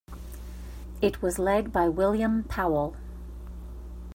[0.99, 2.95] It was led by William Powell.